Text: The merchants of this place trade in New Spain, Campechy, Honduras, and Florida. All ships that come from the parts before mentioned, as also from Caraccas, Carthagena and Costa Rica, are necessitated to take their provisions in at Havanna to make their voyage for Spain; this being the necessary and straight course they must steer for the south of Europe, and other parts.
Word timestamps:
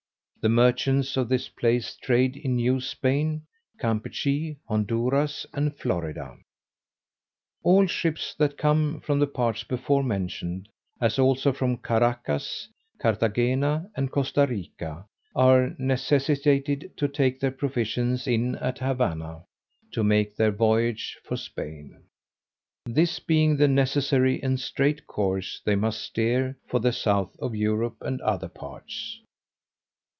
The 0.43 0.49
merchants 0.49 1.17
of 1.17 1.29
this 1.29 1.49
place 1.49 1.95
trade 1.97 2.35
in 2.35 2.55
New 2.55 2.79
Spain, 2.81 3.43
Campechy, 3.79 4.57
Honduras, 4.67 5.45
and 5.53 5.77
Florida. 5.77 6.35
All 7.61 7.85
ships 7.85 8.33
that 8.39 8.57
come 8.57 9.01
from 9.01 9.19
the 9.19 9.27
parts 9.27 9.63
before 9.63 10.01
mentioned, 10.03 10.67
as 10.99 11.19
also 11.19 11.53
from 11.53 11.77
Caraccas, 11.77 12.69
Carthagena 12.99 13.91
and 13.95 14.11
Costa 14.11 14.47
Rica, 14.49 15.05
are 15.35 15.75
necessitated 15.77 16.91
to 16.97 17.07
take 17.07 17.39
their 17.39 17.51
provisions 17.51 18.25
in 18.25 18.55
at 18.55 18.79
Havanna 18.79 19.43
to 19.91 20.03
make 20.03 20.35
their 20.37 20.49
voyage 20.51 21.19
for 21.23 21.37
Spain; 21.37 22.05
this 22.87 23.19
being 23.19 23.57
the 23.57 23.67
necessary 23.67 24.41
and 24.41 24.59
straight 24.59 25.05
course 25.05 25.61
they 25.65 25.75
must 25.75 26.01
steer 26.01 26.57
for 26.67 26.79
the 26.79 26.91
south 26.93 27.37
of 27.37 27.55
Europe, 27.55 27.97
and 28.01 28.19
other 28.21 28.49
parts. 28.49 29.21